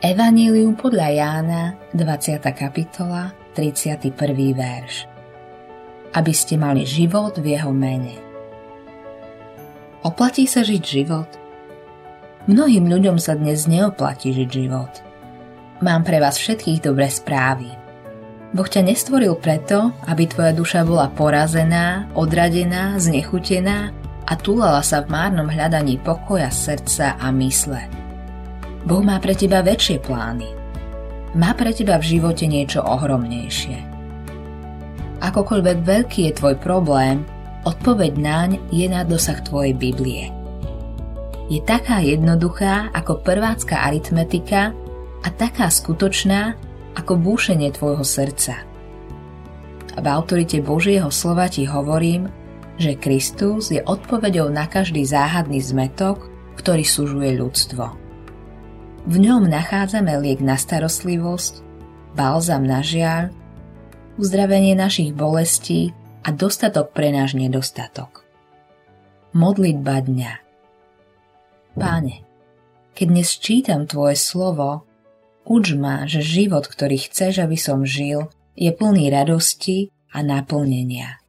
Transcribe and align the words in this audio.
Evanílium 0.00 0.80
podľa 0.80 1.12
Jána, 1.12 1.76
20. 1.92 2.40
kapitola, 2.56 3.36
31. 3.52 4.08
verš. 4.56 5.04
Aby 6.16 6.32
ste 6.32 6.56
mali 6.56 6.88
život 6.88 7.36
v 7.36 7.52
jeho 7.52 7.68
mene. 7.68 8.16
Oplatí 10.00 10.48
sa 10.48 10.64
žiť 10.64 10.80
život? 10.80 11.28
Mnohým 12.48 12.88
ľuďom 12.88 13.20
sa 13.20 13.36
dnes 13.36 13.68
neoplatí 13.68 14.32
žiť 14.32 14.48
život. 14.48 14.88
Mám 15.84 16.08
pre 16.08 16.16
vás 16.16 16.40
všetkých 16.40 16.80
dobré 16.80 17.12
správy. 17.12 17.68
Boh 18.56 18.64
ťa 18.64 18.80
nestvoril 18.80 19.36
preto, 19.36 19.92
aby 20.08 20.24
tvoja 20.24 20.56
duša 20.56 20.80
bola 20.88 21.12
porazená, 21.12 22.08
odradená, 22.16 22.96
znechutená 22.96 23.92
a 24.24 24.32
túlala 24.32 24.80
sa 24.80 25.04
v 25.04 25.12
márnom 25.12 25.52
hľadaní 25.52 26.00
pokoja 26.00 26.48
srdca 26.48 27.20
a 27.20 27.28
mysle. 27.36 27.99
Boh 28.84 29.04
má 29.04 29.20
pre 29.20 29.36
teba 29.36 29.60
väčšie 29.60 30.00
plány. 30.00 30.48
Má 31.36 31.52
pre 31.54 31.70
teba 31.70 32.00
v 32.00 32.16
živote 32.16 32.48
niečo 32.48 32.80
ohromnejšie. 32.80 33.78
Akokoľvek 35.20 35.78
veľký 35.84 36.20
je 36.26 36.32
tvoj 36.32 36.56
problém, 36.58 37.22
odpoveď 37.68 38.12
naň 38.16 38.50
je 38.72 38.88
na 38.88 39.04
dosah 39.04 39.36
tvojej 39.44 39.76
Biblie. 39.76 40.32
Je 41.52 41.60
taká 41.60 42.00
jednoduchá 42.00 42.88
ako 42.96 43.20
prvácka 43.20 43.84
aritmetika 43.84 44.72
a 45.20 45.28
taká 45.28 45.68
skutočná 45.68 46.56
ako 46.96 47.20
búšenie 47.20 47.68
tvojho 47.74 48.06
srdca. 48.06 48.64
A 49.94 49.98
v 50.00 50.06
autorite 50.08 50.62
Božieho 50.64 51.12
slova 51.12 51.50
ti 51.52 51.68
hovorím, 51.68 52.30
že 52.80 52.96
Kristus 52.96 53.68
je 53.68 53.84
odpoveďou 53.84 54.48
na 54.48 54.64
každý 54.64 55.04
záhadný 55.04 55.60
zmetok, 55.60 56.32
ktorý 56.56 56.80
súžuje 56.80 57.36
ľudstvo. 57.36 58.09
V 59.08 59.16
ňom 59.16 59.48
nachádzame 59.48 60.12
liek 60.20 60.44
na 60.44 60.60
starostlivosť, 60.60 61.64
balzam 62.12 62.68
na 62.68 62.84
žiaľ, 62.84 63.32
uzdravenie 64.20 64.76
našich 64.76 65.16
bolestí 65.16 65.96
a 66.20 66.28
dostatok 66.28 66.92
pre 66.92 67.08
náš 67.08 67.32
nedostatok. 67.32 68.28
Modlitba 69.32 70.04
dňa 70.04 70.32
Páne, 71.80 72.26
keď 72.92 73.06
dnes 73.08 73.30
čítam 73.40 73.88
Tvoje 73.88 74.20
slovo, 74.20 74.84
uč 75.48 75.72
ma, 75.72 76.04
že 76.04 76.20
život, 76.20 76.68
ktorý 76.68 77.00
chceš, 77.00 77.40
aby 77.40 77.56
som 77.56 77.88
žil, 77.88 78.28
je 78.52 78.68
plný 78.68 79.08
radosti 79.08 79.88
a 80.12 80.20
naplnenia. 80.20 81.22